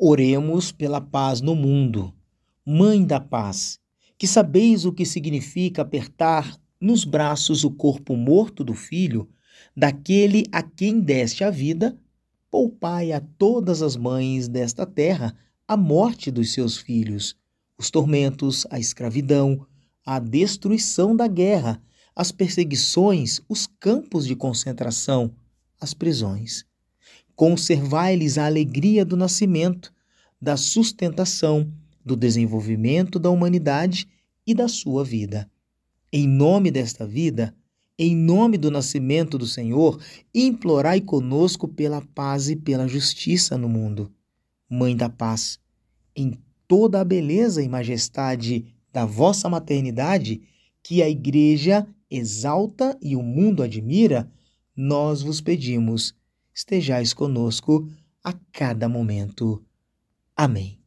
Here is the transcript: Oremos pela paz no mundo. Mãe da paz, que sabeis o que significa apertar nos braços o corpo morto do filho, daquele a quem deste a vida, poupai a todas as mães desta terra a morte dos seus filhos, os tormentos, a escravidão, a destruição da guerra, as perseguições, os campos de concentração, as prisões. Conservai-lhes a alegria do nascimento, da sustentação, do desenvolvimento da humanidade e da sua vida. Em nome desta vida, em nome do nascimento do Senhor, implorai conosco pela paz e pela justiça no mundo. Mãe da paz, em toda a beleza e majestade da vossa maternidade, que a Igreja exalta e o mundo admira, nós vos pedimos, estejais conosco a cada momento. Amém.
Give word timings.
Oremos 0.00 0.70
pela 0.70 1.00
paz 1.00 1.40
no 1.40 1.56
mundo. 1.56 2.14
Mãe 2.64 3.04
da 3.04 3.18
paz, 3.18 3.80
que 4.16 4.28
sabeis 4.28 4.84
o 4.84 4.92
que 4.92 5.04
significa 5.04 5.82
apertar 5.82 6.56
nos 6.80 7.04
braços 7.04 7.64
o 7.64 7.70
corpo 7.72 8.14
morto 8.14 8.62
do 8.62 8.74
filho, 8.74 9.28
daquele 9.76 10.44
a 10.52 10.62
quem 10.62 11.00
deste 11.00 11.42
a 11.42 11.50
vida, 11.50 11.98
poupai 12.48 13.10
a 13.10 13.20
todas 13.20 13.82
as 13.82 13.96
mães 13.96 14.46
desta 14.46 14.86
terra 14.86 15.36
a 15.66 15.76
morte 15.76 16.30
dos 16.30 16.52
seus 16.52 16.78
filhos, 16.78 17.36
os 17.76 17.90
tormentos, 17.90 18.68
a 18.70 18.78
escravidão, 18.78 19.66
a 20.06 20.20
destruição 20.20 21.16
da 21.16 21.26
guerra, 21.26 21.82
as 22.14 22.30
perseguições, 22.30 23.40
os 23.48 23.66
campos 23.66 24.28
de 24.28 24.36
concentração, 24.36 25.34
as 25.80 25.92
prisões. 25.92 26.64
Conservai-lhes 27.38 28.36
a 28.36 28.46
alegria 28.46 29.04
do 29.04 29.16
nascimento, 29.16 29.94
da 30.42 30.56
sustentação, 30.56 31.72
do 32.04 32.16
desenvolvimento 32.16 33.16
da 33.16 33.30
humanidade 33.30 34.08
e 34.44 34.52
da 34.52 34.66
sua 34.66 35.04
vida. 35.04 35.48
Em 36.12 36.26
nome 36.26 36.68
desta 36.68 37.06
vida, 37.06 37.54
em 37.96 38.16
nome 38.16 38.58
do 38.58 38.72
nascimento 38.72 39.38
do 39.38 39.46
Senhor, 39.46 40.02
implorai 40.34 41.00
conosco 41.00 41.68
pela 41.68 42.02
paz 42.02 42.50
e 42.50 42.56
pela 42.56 42.88
justiça 42.88 43.56
no 43.56 43.68
mundo. 43.68 44.10
Mãe 44.68 44.96
da 44.96 45.08
paz, 45.08 45.60
em 46.16 46.32
toda 46.66 47.00
a 47.00 47.04
beleza 47.04 47.62
e 47.62 47.68
majestade 47.68 48.74
da 48.92 49.04
vossa 49.04 49.48
maternidade, 49.48 50.40
que 50.82 51.04
a 51.04 51.08
Igreja 51.08 51.86
exalta 52.10 52.98
e 53.00 53.14
o 53.14 53.22
mundo 53.22 53.62
admira, 53.62 54.28
nós 54.74 55.22
vos 55.22 55.40
pedimos, 55.40 56.17
estejais 56.58 57.14
conosco 57.14 57.88
a 58.22 58.32
cada 58.52 58.88
momento. 58.88 59.64
Amém. 60.34 60.77